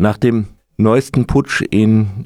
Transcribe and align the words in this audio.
Nach 0.00 0.16
dem 0.16 0.46
neuesten 0.78 1.26
Putsch 1.26 1.60
in 1.60 2.24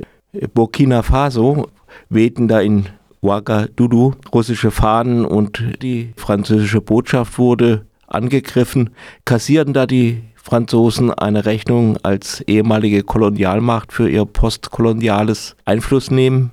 Burkina 0.55 1.03
Faso 1.03 1.67
wehten 2.09 2.47
da 2.47 2.61
in 2.61 2.85
Ouagadougou 3.21 4.13
russische 4.33 4.71
Fahnen 4.71 5.25
und 5.25 5.83
die 5.83 6.13
französische 6.17 6.81
Botschaft 6.81 7.37
wurde 7.37 7.85
angegriffen. 8.07 8.91
Kassierten 9.25 9.75
da 9.75 9.87
die 9.87 10.23
Franzosen 10.37 11.13
eine 11.13 11.47
Rechnung 11.47 11.97
als 12.05 12.43
ehemalige 12.43 13.03
Kolonialmacht 13.03 13.93
für 13.93 14.09
ihr 14.09 14.25
postkoloniales 14.25 15.57
Einflussnehmen? 15.65 16.53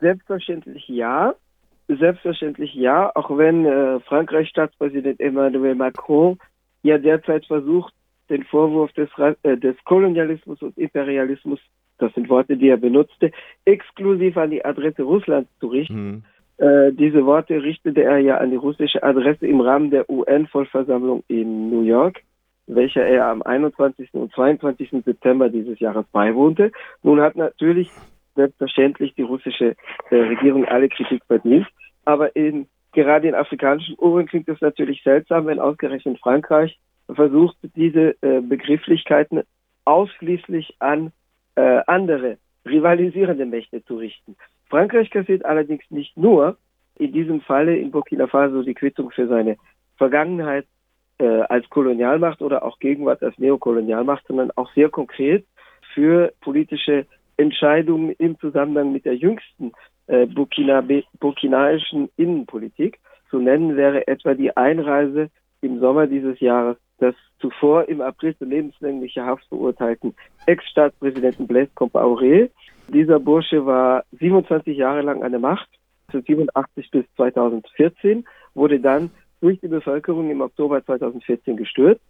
Selbstverständlich 0.00 0.88
ja. 0.88 1.32
Selbstverständlich 1.86 2.74
ja, 2.74 3.12
auch 3.14 3.30
wenn 3.38 3.66
äh, 3.66 4.00
Frankreichs 4.00 4.50
Staatspräsident 4.50 5.20
Emmanuel 5.20 5.76
Macron 5.76 6.38
ja 6.82 6.98
derzeit 6.98 7.46
versucht, 7.46 7.94
den 8.30 8.44
Vorwurf 8.44 8.92
des, 8.92 9.10
äh, 9.42 9.56
des 9.56 9.76
Kolonialismus 9.84 10.62
und 10.62 10.78
Imperialismus, 10.78 11.60
das 11.98 12.14
sind 12.14 12.28
Worte, 12.28 12.56
die 12.56 12.68
er 12.68 12.76
benutzte, 12.76 13.32
exklusiv 13.64 14.36
an 14.36 14.50
die 14.50 14.64
Adresse 14.64 15.02
Russlands 15.02 15.50
zu 15.58 15.68
richten. 15.68 15.94
Mhm. 15.94 16.22
Äh, 16.60 16.92
diese 16.92 17.24
Worte 17.26 17.62
richtete 17.62 18.02
er 18.02 18.18
ja 18.18 18.38
an 18.38 18.50
die 18.50 18.56
russische 18.56 19.02
Adresse 19.02 19.46
im 19.46 19.60
Rahmen 19.60 19.90
der 19.90 20.08
UN-Vollversammlung 20.08 21.24
in 21.28 21.70
New 21.70 21.82
York, 21.82 22.22
welcher 22.66 23.04
er 23.04 23.26
am 23.26 23.42
21. 23.42 24.12
und 24.12 24.32
22. 24.32 25.02
September 25.04 25.48
dieses 25.48 25.80
Jahres 25.80 26.06
beiwohnte. 26.12 26.70
Nun 27.02 27.20
hat 27.20 27.36
natürlich 27.36 27.90
selbstverständlich 28.34 29.14
die 29.14 29.22
russische 29.22 29.74
äh, 30.10 30.16
Regierung 30.16 30.64
alle 30.66 30.88
Kritik 30.88 31.24
verdient, 31.26 31.66
aber 32.04 32.36
in, 32.36 32.66
gerade 32.92 33.28
in 33.28 33.34
afrikanischen 33.34 33.96
Uhren 33.98 34.26
klingt 34.26 34.48
es 34.48 34.60
natürlich 34.60 35.02
seltsam, 35.02 35.46
wenn 35.46 35.58
ausgerechnet 35.58 36.18
Frankreich 36.18 36.78
versucht, 37.14 37.56
diese 37.76 38.16
äh, 38.22 38.40
Begrifflichkeiten 38.40 39.42
ausschließlich 39.84 40.76
an 40.78 41.12
äh, 41.54 41.80
andere 41.86 42.38
rivalisierende 42.66 43.46
Mächte 43.46 43.84
zu 43.84 43.96
richten. 43.96 44.36
Frankreich 44.68 45.10
kassiert 45.10 45.44
allerdings 45.44 45.82
nicht 45.90 46.16
nur 46.16 46.56
in 46.96 47.12
diesem 47.12 47.40
Falle 47.40 47.76
in 47.76 47.90
Burkina 47.90 48.26
Faso 48.26 48.62
die 48.62 48.74
Quittung 48.74 49.10
für 49.10 49.26
seine 49.26 49.56
Vergangenheit 49.96 50.66
äh, 51.18 51.26
als 51.26 51.68
Kolonialmacht 51.70 52.42
oder 52.42 52.62
auch 52.62 52.78
Gegenwart 52.78 53.22
als 53.22 53.38
Neokolonialmacht, 53.38 54.26
sondern 54.26 54.50
auch 54.56 54.70
sehr 54.74 54.90
konkret 54.90 55.44
für 55.94 56.32
politische 56.40 57.06
Entscheidungen 57.36 58.12
im 58.18 58.38
Zusammenhang 58.38 58.92
mit 58.92 59.04
der 59.04 59.16
jüngsten 59.16 59.72
äh, 60.06 60.26
Burkina, 60.26 60.84
burkinaischen 61.18 62.10
Innenpolitik. 62.16 62.98
Zu 63.30 63.38
nennen 63.38 63.76
wäre 63.76 64.06
etwa 64.06 64.34
die 64.34 64.56
Einreise 64.56 65.30
im 65.62 65.80
Sommer 65.80 66.06
dieses 66.06 66.38
Jahres 66.40 66.76
des 67.00 67.14
zuvor 67.40 67.88
im 67.88 68.00
April 68.00 68.36
zu 68.36 68.44
lebenslänglicher 68.44 69.24
Haft 69.24 69.46
verurteilten 69.48 70.14
Ex-Staatspräsidenten 70.46 71.46
Blaise 71.46 71.70
Compaoré. 71.74 72.50
Dieser 72.88 73.18
Bursche 73.18 73.64
war 73.64 74.04
27 74.12 74.76
Jahre 74.76 75.02
lang 75.02 75.22
an 75.22 75.32
der 75.32 75.40
Macht, 75.40 75.68
von 76.10 76.22
87 76.22 76.90
bis 76.90 77.04
2014, 77.16 78.24
wurde 78.54 78.80
dann 78.80 79.10
durch 79.40 79.60
die 79.60 79.68
Bevölkerung 79.68 80.30
im 80.30 80.40
Oktober 80.40 80.84
2014 80.84 81.56
gestürzt, 81.56 82.02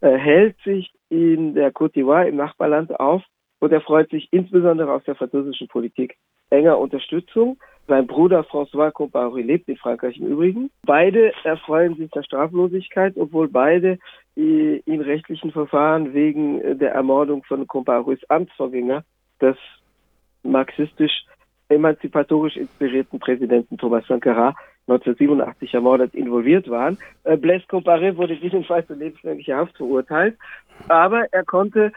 äh, 0.00 0.16
hält 0.16 0.56
sich 0.64 0.92
in 1.08 1.54
der 1.54 1.72
Côte 1.72 1.94
d'Ivoire 1.94 2.28
im 2.28 2.36
Nachbarland 2.36 2.98
auf 2.98 3.22
und 3.60 3.72
er 3.72 3.80
freut 3.80 4.10
sich 4.10 4.28
insbesondere 4.32 4.92
aus 4.92 5.04
der 5.04 5.14
französischen 5.14 5.68
Politik 5.68 6.16
enger 6.50 6.78
Unterstützung. 6.78 7.56
Sein 7.86 8.06
Bruder 8.06 8.40
François 8.40 8.90
Compaoré 8.90 9.42
lebt 9.42 9.68
in 9.68 9.76
Frankreich 9.76 10.18
im 10.18 10.26
Übrigen. 10.26 10.70
Beide 10.84 11.32
erfreuen 11.44 11.96
sich 11.96 12.10
der 12.10 12.22
Straflosigkeit, 12.22 13.14
obwohl 13.16 13.48
beide 13.48 13.98
in 14.36 15.00
rechtlichen 15.00 15.52
Verfahren 15.52 16.12
wegen 16.12 16.78
der 16.78 16.92
Ermordung 16.92 17.44
von 17.44 17.66
Compaorés 17.66 18.20
Amtsvorgänger 18.28 19.04
des 19.40 19.56
marxistisch 20.42 21.24
emanzipatorisch 21.68 22.56
inspirierten 22.56 23.18
Präsidenten 23.18 23.78
Thomas 23.78 24.06
Sankara 24.06 24.54
1987 24.86 25.72
ermordet 25.72 26.14
involviert 26.14 26.68
waren. 26.68 26.98
Äh, 27.24 27.38
Blaise 27.38 27.64
Compaoré 27.66 28.16
wurde 28.16 28.34
ebenfalls 28.34 28.86
zu 28.86 28.94
lebenslänglicher 28.94 29.56
Haft 29.56 29.76
verurteilt, 29.76 30.36
aber 30.88 31.32
er 31.32 31.44
konnte 31.44 31.92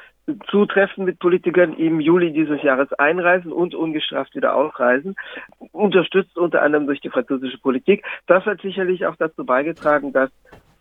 zu 0.50 0.66
Treffen 0.66 1.06
mit 1.06 1.20
Politikern 1.20 1.74
im 1.74 2.00
Juli 2.00 2.32
dieses 2.32 2.62
Jahres 2.62 2.92
einreisen 2.94 3.52
und 3.52 3.76
ungestraft 3.76 4.36
wieder 4.36 4.56
ausreisen, 4.56 5.16
unterstützt 5.72 6.38
unter 6.38 6.62
anderem 6.62 6.86
durch 6.86 7.00
die 7.00 7.10
französische 7.10 7.58
Politik. 7.60 8.06
Das 8.26 8.46
hat 8.46 8.62
sicherlich 8.62 9.06
auch 9.06 9.16
dazu 9.16 9.46
beigetragen, 9.46 10.12
dass 10.12 10.30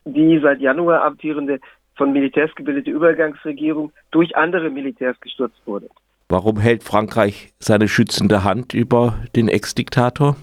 die 0.07 0.41
seit 0.43 0.61
Januar 0.61 1.03
amtierende 1.03 1.61
von 1.97 2.13
Militärs 2.13 2.55
gebildete 2.55 2.91
Übergangsregierung 2.91 3.93
durch 4.11 4.37
andere 4.37 4.71
Militärs 4.71 5.19
gestürzt 5.21 5.61
wurde. 5.67 5.89
Warum 6.29 6.59
hält 6.59 6.83
Frankreich 6.83 7.53
seine 7.59 7.89
schützende 7.89 8.45
Hand 8.45 8.75
über 8.75 9.15
den 9.35 9.49
Ex-Diktator? 9.49 10.37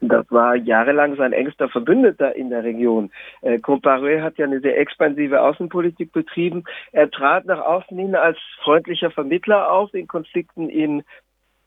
Das 0.00 0.26
war 0.30 0.56
jahrelang 0.56 1.14
sein 1.14 1.32
engster 1.32 1.68
Verbündeter 1.68 2.34
in 2.34 2.50
der 2.50 2.64
Region. 2.64 3.10
Äh, 3.42 3.58
Comparé 3.58 4.20
hat 4.20 4.36
ja 4.36 4.46
eine 4.46 4.60
sehr 4.60 4.76
expansive 4.78 5.40
Außenpolitik 5.40 6.12
betrieben. 6.12 6.64
Er 6.90 7.08
trat 7.08 7.44
nach 7.44 7.60
außen 7.60 7.96
hin 7.96 8.16
als 8.16 8.36
freundlicher 8.64 9.12
Vermittler 9.12 9.70
auf 9.70 9.94
in 9.94 10.08
Konflikten 10.08 10.68
in 10.68 11.04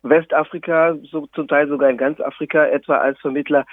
Westafrika, 0.03 0.97
so 1.09 1.27
zum 1.27 1.47
Teil 1.47 1.69
sogar 1.69 1.89
in 1.89 1.97
ganz 1.97 2.19
Afrika, 2.19 2.65
etwa 2.65 2.97
als 2.97 3.17
Vermittler 3.19 3.65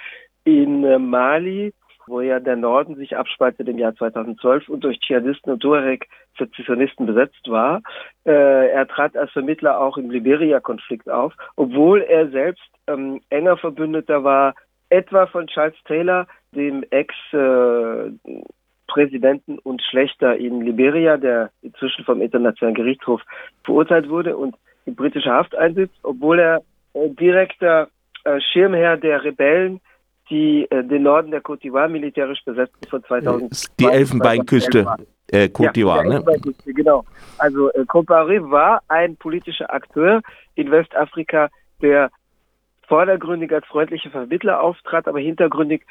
in 0.45 0.85
äh, 0.85 0.97
Mali, 0.97 1.73
wo 2.07 2.21
ja 2.21 2.39
der 2.39 2.55
Norden 2.55 2.95
sich 2.95 3.17
abspaltet 3.17 3.67
im 3.67 3.77
Jahr 3.77 3.93
2012 3.95 4.69
und 4.69 4.83
durch 4.83 4.99
Dschihadisten 4.99 5.53
und 5.53 5.59
Tuareg 5.59 6.07
Sezessionisten 6.37 7.05
besetzt 7.05 7.49
war. 7.49 7.81
Äh, 8.25 8.69
er 8.69 8.87
trat 8.87 9.15
als 9.15 9.31
Vermittler 9.31 9.79
auch 9.79 9.97
im 9.97 10.09
Liberia-Konflikt 10.09 11.07
auf, 11.09 11.33
obwohl 11.55 12.01
er 12.01 12.29
selbst 12.29 12.67
ähm, 12.87 13.21
enger 13.29 13.57
Verbündeter 13.57 14.23
war, 14.23 14.55
etwa 14.89 15.27
von 15.27 15.45
Charles 15.47 15.75
Taylor, 15.85 16.27
dem 16.51 16.83
Ex-Präsidenten 16.89 19.59
und 19.59 19.81
Schlechter 19.81 20.35
in 20.35 20.61
Liberia, 20.61 21.17
der 21.17 21.51
inzwischen 21.61 22.03
vom 22.05 22.21
Internationalen 22.21 22.75
Gerichtshof 22.75 23.21
verurteilt 23.63 24.09
wurde 24.09 24.37
und 24.37 24.55
in 24.85 24.95
britischer 24.95 25.33
Haft 25.33 25.55
einsitzt, 25.55 25.97
obwohl 26.03 26.39
er 26.39 26.61
äh, 26.93 27.09
direkter 27.09 27.87
äh, 28.23 28.39
Schirmherr 28.39 28.97
der 28.97 29.23
Rebellen 29.23 29.81
die 30.33 30.67
äh, 30.71 30.83
den 30.83 31.03
Norden 31.03 31.31
der 31.31 31.41
Côte 31.41 31.61
d'Ivoire 31.61 31.87
militärisch 31.87 32.43
besetzten 32.43 32.89
von 32.89 33.03
2000. 33.03 33.79
Die 33.79 33.85
Elfenbeinküste 33.85 34.85
äh, 35.31 35.45
Côte 35.45 35.73
d'Ivoire, 35.73 36.03
ja, 36.03 36.19
ne? 36.19 36.23
Genau. 36.65 37.05
Also 37.37 37.71
äh, 37.71 37.81
Comparé 37.81 38.49
war 38.49 38.81
ein 38.87 39.15
politischer 39.15 39.71
Akteur 39.73 40.21
in 40.55 40.71
Westafrika, 40.71 41.49
der 41.81 42.09
vordergründig 42.87 43.51
als 43.53 43.65
freundlicher 43.67 44.09
Vermittler 44.09 44.61
auftrat, 44.61 45.07
aber 45.07 45.19
hintergründig 45.19 45.83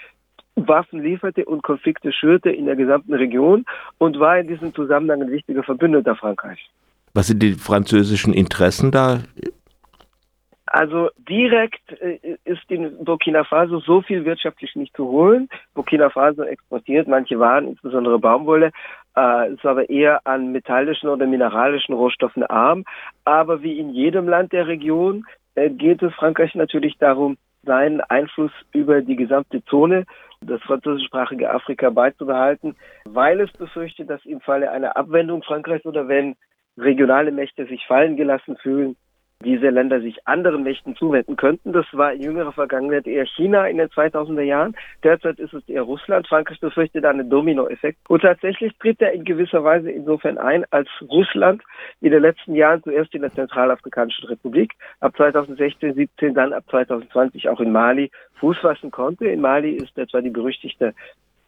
Waffen 0.55 1.03
lieferte 1.03 1.45
und 1.47 1.63
Konflikte 1.63 2.13
schürte 2.13 2.51
in 2.51 2.67
der 2.67 2.77
gesamten 2.77 3.15
Region 3.15 3.65
und 3.99 4.19
war 4.21 4.39
in 4.39 4.49
diesem 4.49 4.75
Zusammenhang 4.75 5.23
ein 5.23 5.31
wichtiger 5.31 5.63
Verbündeter 5.63 6.15
Frankreichs. 6.15 6.61
Was 7.15 7.29
sind 7.29 7.43
die 7.43 7.55
französischen 7.55 8.35
Interessen 8.35 8.91
da? 8.91 9.21
Also 10.75 11.11
direkt 11.29 11.83
äh, 12.01 12.39
ist 12.45 12.63
in 12.71 13.05
Burkina 13.05 13.45
Faso 13.45 13.81
so 13.81 14.01
viel 14.01 14.25
wirtschaftlich 14.25 14.75
nicht 14.75 14.97
zu 14.97 15.07
holen. 15.07 15.51
Burkina 15.75 16.09
Faso 16.09 16.45
exportiert 16.45 17.07
manche 17.07 17.39
Waren, 17.39 17.69
insbesondere 17.69 18.19
Baumwolle, 18.19 18.71
äh, 19.15 19.53
ist 19.53 19.67
aber 19.67 19.91
eher 19.91 20.27
an 20.27 20.51
metallischen 20.51 21.11
oder 21.11 21.27
mineralischen 21.27 21.95
Rohstoffen 21.95 22.45
arm. 22.45 22.85
Aber 23.27 23.63
wie 23.63 23.79
in 23.79 23.91
jedem 23.91 24.27
Land 24.27 24.55
der 24.55 24.67
Region 24.67 25.27
äh, 25.57 25.69
geht 25.69 26.03
es 26.03 26.15
Frankreich 26.15 26.55
natürlich 26.55 26.97
darum, 26.97 27.37
seinen 27.65 28.01
Einfluss 28.01 28.53
über 28.73 29.03
die 29.03 29.17
gesamte 29.17 29.63
Zone, 29.67 30.07
das 30.41 30.63
französischsprachige 30.63 31.51
Afrika 31.51 31.91
beizubehalten, 31.91 32.77
weil 33.05 33.43
es 33.43 33.53
befürchtet, 33.53 34.09
dass 34.09 34.25
im 34.25 34.41
Falle 34.41 34.71
einer 34.71 34.97
Abwendung 34.97 35.43
Frankreichs 35.43 35.85
oder 35.85 36.09
wenn 36.09 36.35
regionale 36.79 37.31
Mächte 37.31 37.67
sich 37.67 37.87
fallen 37.87 38.17
gelassen 38.17 38.57
fühlen, 38.57 38.97
diese 39.43 39.69
Länder 39.69 40.01
sich 40.01 40.27
anderen 40.27 40.63
Mächten 40.63 40.97
zuwenden 40.97 41.37
könnten. 41.37 41.73
Das 41.73 41.87
war 41.93 42.13
in 42.13 42.23
jüngerer 42.23 42.53
Vergangenheit 42.53 43.07
eher 43.07 43.27
China 43.27 43.67
in 43.67 43.79
den 43.79 43.89
2000er 43.89 44.43
Jahren. 44.43 44.75
Derzeit 45.03 45.39
ist 45.39 45.53
es 45.53 45.69
eher 45.69 45.83
Russland. 45.83 46.27
Frankreich 46.27 46.61
befürchtet 46.61 47.05
einen 47.05 47.29
Dominoeffekt. 47.29 47.99
Und 48.09 48.23
tatsächlich 48.23 48.73
tritt 48.79 49.01
er 49.01 49.13
in 49.13 49.25
gewisser 49.25 49.65
Weise 49.65 49.91
insofern 49.91 50.39
ein, 50.39 50.65
als 50.71 50.89
Russland 51.03 51.63
in 52.01 52.13
den 52.13 52.23
letzten 52.23 52.55
Jahren 52.55 52.83
zuerst 52.83 53.15
in 53.15 53.23
der 53.23 53.33
Zentralafrikanischen 53.33 54.29
Republik, 54.29 54.73
ab 55.01 55.17
2016, 55.17 55.95
17, 55.95 56.35
dann 56.35 56.53
ab 56.53 56.65
2020 56.71 57.49
auch 57.49 57.61
in 57.61 57.73
Mali 57.73 58.11
Fuß 58.41 58.59
fassen 58.59 58.91
konnte. 58.91 59.27
In 59.27 59.41
Mali 59.41 59.73
ist 59.73 59.97
etwa 59.99 60.21
die 60.21 60.31
berüchtigte 60.31 60.95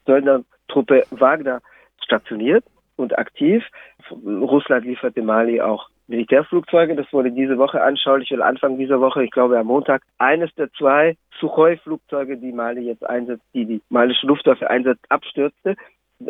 Söldnertruppe 0.07 1.05
Wagner 1.11 1.61
stationiert 2.05 2.65
und 2.97 3.19
aktiv. 3.19 3.65
Russland 4.11 4.85
lieferte 4.85 5.23
Mali 5.23 5.61
auch 5.61 5.89
Militärflugzeuge. 6.07 6.97
Das 6.97 7.13
wurde 7.13 7.33
diese 7.33 7.59
Woche 7.59 7.83
anschaulich 7.83 8.33
oder 8.33 8.47
Anfang 8.47 8.79
dieser 8.79 9.01
Woche, 9.01 9.25
ich 9.25 9.31
glaube 9.31 9.59
am 9.59 9.67
Montag, 9.67 10.03
eines 10.19 10.55
der 10.55 10.71
zwei 10.73 11.17
Sukhoi-Flugzeuge, 11.41 12.37
die 12.37 12.53
Mali 12.53 12.83
jetzt 12.83 13.05
einsetzt, 13.07 13.45
die 13.55 13.65
die 13.65 13.83
malische 13.89 14.27
Luftwaffe 14.27 14.69
einsetzt, 14.69 15.05
abstürzte. 15.09 15.77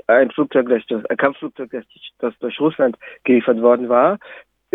Ein 0.06 0.30
Flugzeug, 0.30 0.68
das, 0.88 1.04
ein 1.06 1.16
Kampfflugzeug, 1.16 1.70
das, 2.18 2.38
durch 2.38 2.60
Russland 2.60 2.96
geliefert 3.24 3.60
worden 3.60 3.88
war. 3.88 4.18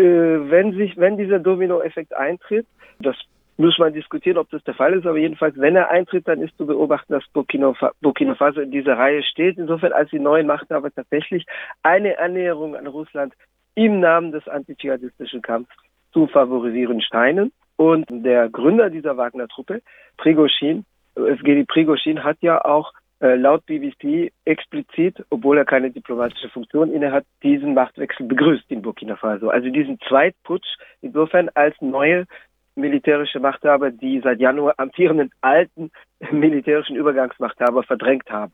äh, 0.00 0.50
wenn 0.50 0.72
sich, 0.72 0.96
wenn 0.96 1.16
dieser 1.16 1.38
Dominoeffekt 1.38 2.14
eintritt, 2.14 2.66
das 3.00 3.16
muss 3.58 3.78
man 3.78 3.92
diskutieren, 3.92 4.38
ob 4.38 4.48
das 4.48 4.64
der 4.64 4.74
Fall 4.74 4.94
ist, 4.94 5.06
aber 5.06 5.18
jedenfalls, 5.18 5.54
wenn 5.58 5.76
er 5.76 5.90
eintritt, 5.90 6.26
dann 6.26 6.40
ist 6.40 6.56
zu 6.56 6.64
beobachten, 6.64 7.12
dass 7.12 7.24
Burkina, 7.34 7.74
Burkina 8.00 8.34
Faso 8.34 8.60
in 8.62 8.70
dieser 8.70 8.96
Reihe 8.96 9.22
steht. 9.22 9.58
Insofern 9.58 9.92
als 9.92 10.08
die 10.08 10.18
neuen 10.18 10.46
Machthaber 10.46 10.90
tatsächlich 10.90 11.44
eine 11.82 12.18
Annäherung 12.18 12.74
an 12.74 12.86
Russland 12.86 13.34
im 13.74 14.00
Namen 14.00 14.32
des 14.32 14.46
antidschihadistischen 14.48 15.42
Kampfs 15.42 15.74
zu 16.12 16.26
favorisieren 16.26 17.00
scheinen. 17.00 17.52
Und 17.76 18.06
der 18.10 18.48
Gründer 18.50 18.90
dieser 18.90 19.16
Wagner-Truppe, 19.16 19.82
Prigoshin, 20.18 20.84
Evgeny 21.16 21.64
Prigoshin, 21.64 22.22
hat 22.22 22.36
ja 22.40 22.62
auch 22.64 22.92
äh, 23.20 23.36
laut 23.36 23.64
BBC 23.66 24.32
explizit, 24.44 25.24
obwohl 25.30 25.58
er 25.58 25.64
keine 25.64 25.90
diplomatische 25.90 26.48
Funktion 26.48 26.92
innehat, 26.92 27.24
diesen 27.42 27.74
Machtwechsel 27.74 28.26
begrüßt 28.26 28.70
in 28.70 28.82
Burkina 28.82 29.16
Faso. 29.16 29.48
Also 29.48 29.70
diesen 29.70 29.98
Zweitputsch 30.08 30.76
insofern 31.00 31.48
als 31.54 31.74
neue 31.80 32.26
militärische 32.74 33.40
Machthaber, 33.40 33.90
die 33.90 34.20
seit 34.20 34.40
Januar 34.40 34.74
amtierenden 34.78 35.30
alten 35.40 35.90
militärischen 36.30 36.96
Übergangsmachthaber 36.96 37.82
verdrängt 37.82 38.30
haben. 38.30 38.52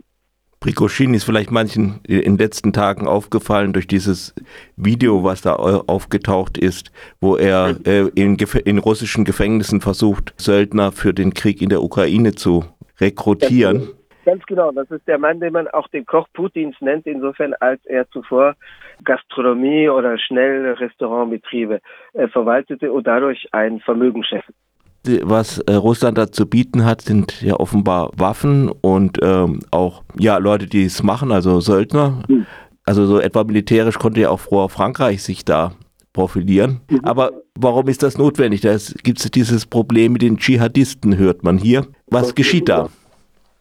Prigozhin 0.66 1.14
ist 1.14 1.22
vielleicht 1.22 1.52
manchen 1.52 2.00
in 2.08 2.22
den 2.22 2.38
letzten 2.38 2.72
Tagen 2.72 3.06
aufgefallen 3.06 3.72
durch 3.72 3.86
dieses 3.86 4.34
Video, 4.76 5.22
was 5.22 5.40
da 5.40 5.54
aufgetaucht 5.54 6.58
ist, 6.58 6.90
wo 7.20 7.36
er 7.36 7.76
äh, 7.86 8.08
in, 8.16 8.36
in, 8.36 8.78
russischen 8.78 9.24
Gefängnissen 9.24 9.80
versucht, 9.80 10.34
Söldner 10.38 10.90
für 10.90 11.14
den 11.14 11.34
Krieg 11.34 11.62
in 11.62 11.68
der 11.68 11.84
Ukraine 11.84 12.34
zu 12.34 12.64
rekrutieren. 13.00 13.90
Ganz 14.24 14.44
genau, 14.46 14.72
das 14.72 14.90
ist 14.90 15.06
der 15.06 15.18
Mann, 15.18 15.38
den 15.38 15.52
man 15.52 15.68
auch 15.68 15.86
den 15.86 16.04
Koch 16.04 16.26
Putins 16.34 16.74
nennt, 16.80 17.06
insofern 17.06 17.54
als 17.60 17.86
er 17.86 18.10
zuvor 18.10 18.56
Gastronomie 19.04 19.88
oder 19.88 20.18
Schnellrestaurantbetriebe 20.18 21.80
äh, 22.14 22.26
verwaltete 22.26 22.90
und 22.90 23.06
dadurch 23.06 23.46
ein 23.52 23.78
Vermögen 23.78 24.24
scheffelt 24.24 24.56
was 25.22 25.58
äh, 25.60 25.74
Russland 25.74 26.18
da 26.18 26.30
zu 26.30 26.48
bieten 26.48 26.84
hat, 26.84 27.02
sind 27.02 27.42
ja 27.42 27.54
offenbar 27.54 28.10
Waffen 28.16 28.68
und 28.68 29.18
ähm, 29.22 29.60
auch 29.70 30.02
ja 30.18 30.38
Leute, 30.38 30.66
die 30.66 30.84
es 30.84 31.02
machen, 31.02 31.32
also 31.32 31.60
Söldner. 31.60 32.22
Mhm. 32.28 32.46
Also 32.84 33.06
so 33.06 33.18
etwa 33.18 33.44
militärisch 33.44 33.98
konnte 33.98 34.20
ja 34.20 34.30
auch 34.30 34.40
früher 34.40 34.68
Frankreich 34.68 35.22
sich 35.22 35.44
da 35.44 35.72
profilieren. 36.12 36.80
Mhm. 36.90 37.00
Aber 37.02 37.32
warum 37.58 37.88
ist 37.88 38.02
das 38.02 38.16
notwendig? 38.16 38.60
Da 38.60 38.76
gibt 39.02 39.18
es 39.18 39.30
dieses 39.30 39.66
Problem 39.66 40.12
mit 40.14 40.22
den 40.22 40.36
Dschihadisten, 40.36 41.18
hört 41.18 41.42
man 41.44 41.58
hier. 41.58 41.86
Was 42.06 42.34
geschieht 42.34 42.68
da? 42.68 42.88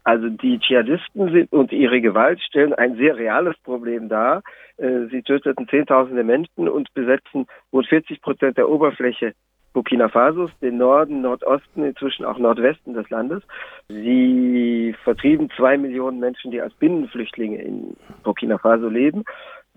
Also 0.05 0.29
die 0.29 0.59
Dschihadisten 0.59 1.31
sind 1.31 1.51
und 1.51 1.71
ihre 1.71 1.99
Gewalt 1.99 2.39
stellen 2.41 2.73
ein 2.73 2.95
sehr 2.95 3.17
reales 3.17 3.55
Problem 3.63 4.07
dar. 4.07 4.43
Äh, 4.77 5.07
sie 5.09 5.23
töteten 5.23 5.67
Zehntausende 5.67 6.23
Menschen 6.23 6.69
und 6.69 6.93
besetzen 6.93 7.47
rund 7.73 7.87
40 7.87 8.21
Prozent 8.21 8.57
der 8.57 8.69
Oberfläche 8.69 9.33
Burkina 9.75 10.07
Fasos, 10.07 10.49
den 10.61 10.77
Norden, 10.77 11.19
Nordosten, 11.19 11.83
inzwischen 11.83 12.23
auch 12.23 12.37
Nordwesten 12.37 12.93
des 12.93 13.09
Landes. 13.09 13.43
Sie 13.89 14.95
vertrieben 15.03 15.49
zwei 15.57 15.77
Millionen 15.77 16.21
Menschen, 16.21 16.49
die 16.49 16.61
als 16.61 16.73
Binnenflüchtlinge 16.75 17.61
in 17.61 17.97
Burkina 18.23 18.57
Faso 18.57 18.87
leben, 18.87 19.25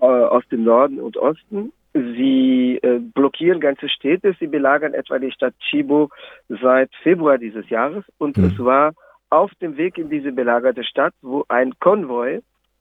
äh, 0.00 0.06
aus 0.06 0.46
dem 0.52 0.62
Norden 0.62 1.00
und 1.00 1.16
Osten. 1.16 1.72
Sie 1.94 2.78
äh, 2.80 3.00
blockieren 3.00 3.58
ganze 3.58 3.88
Städte. 3.88 4.36
Sie 4.38 4.46
belagern 4.46 4.94
etwa 4.94 5.18
die 5.18 5.32
Stadt 5.32 5.54
Chibo 5.68 6.10
seit 6.48 6.94
Februar 7.02 7.36
dieses 7.36 7.68
Jahres. 7.68 8.04
Und 8.18 8.36
mhm. 8.36 8.44
es 8.44 8.58
war 8.60 8.92
auf 9.30 9.50
dem 9.60 9.76
Weg 9.76 9.98
in 9.98 10.10
diese 10.10 10.30
belagerte 10.30 10.84
Stadt, 10.84 11.14
wo 11.22 11.44
ein 11.48 11.72
Konvoi 11.80 12.38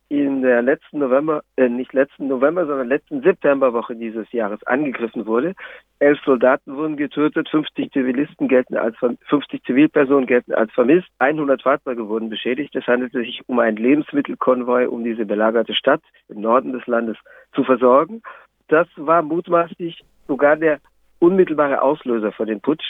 in 0.10 0.42
der 0.42 0.62
letzten 0.62 1.00
November, 1.00 1.44
äh, 1.58 1.68
nicht 1.68 1.94
letzten 1.94 2.28
November, 2.28 2.66
sondern 2.66 2.88
letzten 2.88 3.22
Septemberwoche 3.22 3.96
dieses 3.96 4.32
Jahres 4.32 4.64
angegriffen 4.66 5.26
wurde. 5.26 5.54
Elf 6.00 6.20
Soldaten 6.26 6.76
wurden 6.76 6.96
getötet, 6.96 7.50
50 7.50 7.92
Zivilisten 7.92 8.48
gelten 8.48 8.78
als 8.78 8.96
50 8.98 9.64
Zivilpersonen 9.64 10.26
gelten 10.26 10.54
als 10.54 10.72
vermisst, 10.72 11.08
100 11.20 11.62
Fahrzeuge 11.62 12.08
wurden 12.08 12.30
beschädigt. 12.30 12.76
Es 12.76 12.88
handelte 12.88 13.20
sich 13.20 13.42
um 13.48 13.60
einen 13.60 13.78
Lebensmittelkonvoi, 13.78 14.88
um 14.88 15.04
diese 15.04 15.26
belagerte 15.26 15.74
Stadt 15.74 16.02
im 16.30 16.42
Norden 16.42 16.72
des 16.72 16.86
Landes 16.88 17.18
zu 17.54 17.64
versorgen. 17.64 18.22
Das 18.70 18.88
war 18.96 19.22
mutmaßlich 19.22 20.04
sogar 20.28 20.56
der 20.56 20.80
unmittelbare 21.20 21.82
Auslöser 21.82 22.32
für 22.32 22.46
den 22.46 22.62
Putsch 22.62 22.86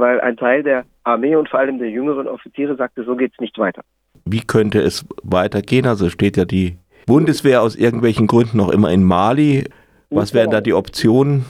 weil 0.00 0.20
ein 0.20 0.36
Teil 0.36 0.62
der 0.62 0.84
Armee 1.04 1.36
und 1.36 1.48
vor 1.48 1.60
allem 1.60 1.78
der 1.78 1.90
jüngeren 1.90 2.28
Offiziere 2.28 2.76
sagte, 2.76 3.04
so 3.04 3.16
geht 3.16 3.32
es 3.32 3.40
nicht 3.40 3.58
weiter. 3.58 3.82
Wie 4.24 4.40
könnte 4.40 4.80
es 4.80 5.06
weitergehen? 5.22 5.86
Also 5.86 6.10
steht 6.10 6.36
ja 6.36 6.44
die 6.44 6.78
Bundeswehr 7.06 7.62
aus 7.62 7.76
irgendwelchen 7.76 8.26
Gründen 8.26 8.56
noch 8.58 8.70
immer 8.70 8.90
in 8.90 9.04
Mali. 9.04 9.64
Was 10.10 10.34
wären 10.34 10.50
da 10.50 10.60
die 10.60 10.72
Optionen? 10.72 11.44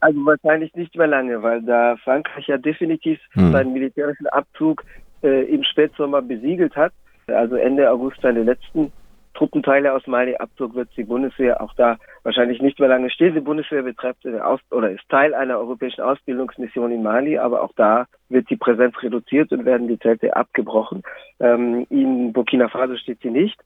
Also 0.00 0.18
wahrscheinlich 0.24 0.74
nicht 0.74 0.94
mehr 0.96 1.06
lange, 1.06 1.42
weil 1.42 1.62
da 1.62 1.96
Frankreich 2.04 2.46
ja 2.46 2.56
definitiv 2.56 3.18
hm. 3.32 3.52
seinen 3.52 3.72
militärischen 3.72 4.26
Abzug 4.28 4.84
äh, 5.22 5.44
im 5.52 5.64
Spätsommer 5.64 6.22
besiegelt 6.22 6.76
hat. 6.76 6.92
Also 7.26 7.56
Ende 7.56 7.90
August 7.90 8.18
seine 8.22 8.42
letzten 8.42 8.92
Truppenteile 9.38 9.92
aus 9.92 10.04
Mali 10.08 10.34
abzog, 10.34 10.74
wird 10.74 10.88
die 10.96 11.04
Bundeswehr 11.04 11.60
auch 11.60 11.72
da 11.74 11.96
wahrscheinlich 12.24 12.60
nicht 12.60 12.80
mehr 12.80 12.88
lange 12.88 13.08
stehen. 13.08 13.34
Die 13.34 13.40
Bundeswehr 13.40 13.84
betreibt 13.84 14.26
Aus 14.26 14.58
oder 14.72 14.90
ist 14.90 15.08
Teil 15.08 15.32
einer 15.32 15.58
europäischen 15.58 16.00
Ausbildungsmission 16.00 16.90
in 16.90 17.04
Mali, 17.04 17.38
aber 17.38 17.62
auch 17.62 17.70
da 17.76 18.06
wird 18.28 18.50
die 18.50 18.56
Präsenz 18.56 19.00
reduziert 19.00 19.52
und 19.52 19.64
werden 19.64 19.86
die 19.86 19.98
Zelte 20.00 20.34
abgebrochen. 20.34 21.04
Ähm, 21.38 21.86
in 21.88 22.32
Burkina 22.32 22.68
Faso 22.68 22.96
steht 22.96 23.20
sie 23.22 23.30
nicht. 23.30 23.56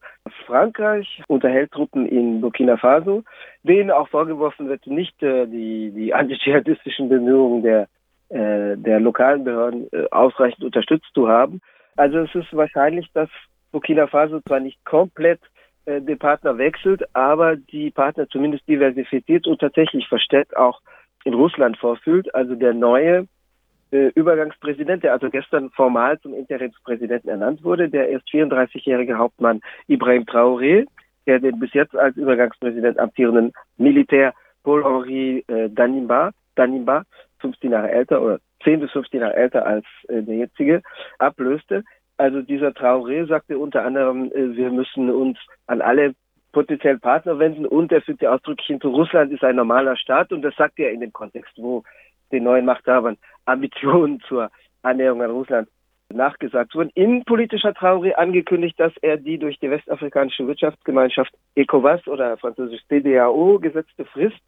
Frankreich 0.46 1.22
unterhält 1.26 1.72
Truppen 1.72 2.06
in 2.06 2.42
Burkina 2.42 2.76
Faso, 2.76 3.24
denen 3.62 3.90
auch 3.90 4.08
vorgeworfen 4.08 4.69
wird, 4.69 4.86
nicht 4.86 5.22
äh, 5.22 5.46
die, 5.46 5.90
die 5.90 6.12
antidschihadistischen 6.12 7.08
Bemühungen 7.08 7.62
der, 7.62 7.88
äh, 8.28 8.76
der 8.76 9.00
lokalen 9.00 9.44
Behörden 9.44 9.88
äh, 9.90 10.04
ausreichend 10.10 10.64
unterstützt 10.64 11.08
zu 11.14 11.28
haben. 11.28 11.62
Also 11.96 12.19
es 12.19 12.34
ist 12.34 12.54
wahrscheinlich, 12.54 13.10
dass 13.14 13.30
Burkina 13.70 14.06
Faso 14.06 14.40
zwar 14.46 14.60
nicht 14.60 14.84
komplett 14.84 15.40
äh, 15.40 15.51
den 15.87 16.19
Partner 16.19 16.58
wechselt, 16.58 17.02
aber 17.14 17.56
die 17.56 17.90
Partner 17.90 18.29
zumindest 18.29 18.69
diversifiziert 18.69 19.46
und 19.46 19.61
tatsächlich 19.61 20.06
verstärkt 20.08 20.56
auch 20.56 20.81
in 21.25 21.34
Russland 21.34 21.76
vorfühlt. 21.76 22.34
Also 22.34 22.55
der 22.55 22.75
neue 22.75 23.26
äh, 23.93 24.08
Übergangspräsident, 24.14 25.05
der 25.05 25.12
also 25.12 25.29
gestern 25.31 25.70
formal 25.70 26.19
zum 26.20 26.34
Interimspräsidenten 26.34 27.29
ernannt 27.29 27.62
wurde, 27.62 27.88
der 27.88 28.08
erst 28.08 28.29
34-jährige 28.29 29.19
Hauptmann 29.19 29.61
Ibrahim 29.87 30.23
Traoré, 30.23 30.87
der 31.26 31.40
den 31.40 31.58
bis 31.58 31.73
jetzt 31.75 31.94
als 31.94 32.17
Übergangspräsident 32.17 32.99
amtierenden 32.99 33.52
Militär 33.76 34.34
Paul-Henri 34.64 35.44
äh, 35.46 35.69
Danimba, 35.69 36.31
Danimba, 36.55 37.05
15 37.40 37.70
Jahre 37.70 37.90
älter 37.90 38.22
oder 38.22 38.39
10 38.65 38.81
bis 38.81 38.91
15 38.93 39.20
Jahre 39.20 39.36
älter 39.36 39.67
als 39.67 39.84
äh, 40.08 40.22
der 40.22 40.36
jetzige, 40.36 40.82
ablöste. 41.19 41.84
Also 42.22 42.41
dieser 42.41 42.69
Traoré 42.69 43.26
sagte 43.26 43.58
unter 43.58 43.84
anderem, 43.84 44.31
äh, 44.31 44.56
wir 44.56 44.70
müssen 44.70 45.10
uns 45.10 45.38
an 45.67 45.82
alle 45.82 46.14
potenziellen 46.52 47.00
Partner 47.00 47.41
wenden 47.41 47.67
und 47.67 47.91
er 47.91 48.00
fügte 48.00 48.31
ausdrücklich 48.31 48.69
hinzu, 48.69 48.91
Russland 48.91 49.32
ist 49.32 49.43
ein 49.43 49.56
normaler 49.56 49.96
Staat 49.96 50.32
und 50.32 50.43
das 50.43 50.55
sagt 50.55 50.79
er 50.79 50.93
in 50.93 51.00
dem 51.00 51.12
Kontext, 51.12 51.52
wo 51.56 51.82
den 52.31 52.44
neuen 52.44 52.64
Machthabern 52.64 53.17
Ambitionen 53.44 54.20
zur 54.29 54.52
Annäherung 54.82 55.20
an 55.20 55.32
Russland 55.32 55.69
nachgesagt 56.10 56.76
wurden. 56.76 56.91
Innenpolitischer 56.94 57.70
Traoré 57.70 58.12
angekündigt, 58.12 58.79
dass 58.79 58.93
er 59.02 59.17
die 59.17 59.38
durch 59.38 59.58
die 59.58 59.70
westafrikanische 59.70 60.46
Wirtschaftsgemeinschaft 60.46 61.34
ECOWAS 61.56 62.06
oder 62.06 62.36
französisch 62.36 62.82
CDAO 62.86 63.58
gesetzte 63.58 64.05
Frist 64.05 64.43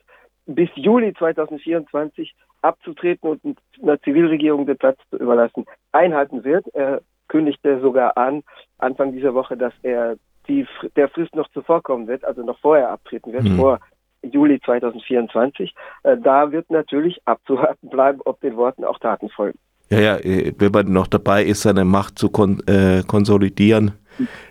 bis 0.46 0.68
Juli 0.76 1.12
2024 1.12 2.36
abzutreten 2.62 3.30
und 3.30 3.58
einer 3.82 4.00
Zivilregierung 4.00 4.64
den 4.64 4.78
Platz 4.78 5.00
zu 5.10 5.16
überlassen, 5.16 5.64
einhalten 5.90 6.44
wird. 6.44 6.68
Er 6.72 7.00
kündigte 7.28 7.80
sogar 7.80 8.16
an, 8.16 8.42
Anfang 8.78 9.12
dieser 9.12 9.34
Woche, 9.34 9.56
dass 9.56 9.72
er 9.82 10.16
die, 10.48 10.66
der 10.96 11.08
Frist 11.08 11.34
noch 11.34 11.48
zuvorkommen 11.50 12.06
wird, 12.06 12.24
also 12.24 12.42
noch 12.42 12.58
vorher 12.58 12.90
abtreten 12.90 13.32
wird, 13.32 13.44
mhm. 13.44 13.56
vor 13.56 13.80
Juli 14.22 14.60
2024. 14.60 15.74
Äh, 16.02 16.16
da 16.18 16.52
wird 16.52 16.70
natürlich 16.70 17.20
abzuwarten 17.24 17.88
bleiben, 17.88 18.20
ob 18.24 18.40
den 18.40 18.56
Worten 18.56 18.84
auch 18.84 18.98
Taten 18.98 19.28
folgen. 19.30 19.58
Ja, 19.90 20.00
ja, 20.00 20.16
äh, 20.16 20.52
wenn 20.58 20.72
man 20.72 20.92
noch 20.92 21.06
dabei 21.06 21.44
ist, 21.44 21.62
seine 21.62 21.84
Macht 21.84 22.18
zu 22.18 22.30
kon 22.30 22.62
äh, 22.66 23.02
konsolidieren, 23.06 23.92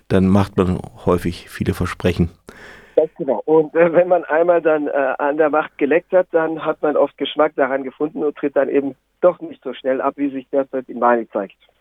dann 0.08 0.28
macht 0.28 0.58
man 0.58 0.80
häufig 1.06 1.50
viele 1.50 1.74
Versprechen. 1.74 2.30
Ganz 2.96 3.12
genau. 3.18 3.42
Und 3.46 3.74
äh, 3.76 3.92
wenn 3.92 4.08
man 4.08 4.24
einmal 4.26 4.62
dann 4.62 4.88
äh, 4.88 4.92
an 5.18 5.38
der 5.38 5.50
Macht 5.50 5.78
geleckt 5.78 6.12
hat, 6.12 6.28
dann 6.32 6.64
hat 6.64 6.82
man 6.82 6.96
oft 6.96 7.18
Geschmack 7.18 7.54
daran 7.56 7.84
gefunden 7.84 8.24
und 8.24 8.36
tritt 8.38 8.56
dann 8.56 8.70
eben 8.70 8.96
doch 9.22 9.40
nicht 9.40 9.64
so 9.64 9.74
schnell 9.74 10.02
ab, 10.02 10.14
wie 10.18 10.30
sich 10.30 10.48
derzeit 10.52 10.88
in 10.90 11.00
Mali 11.00 11.28
zeigt. 11.30 11.56